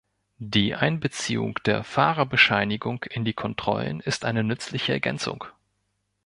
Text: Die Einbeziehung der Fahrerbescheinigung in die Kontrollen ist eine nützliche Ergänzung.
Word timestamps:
Die 0.39 0.73
Einbeziehung 0.73 1.59
der 1.67 1.83
Fahrerbescheinigung 1.83 3.03
in 3.11 3.23
die 3.23 3.33
Kontrollen 3.35 3.99
ist 3.99 4.25
eine 4.25 4.43
nützliche 4.43 4.93
Ergänzung. 4.93 5.45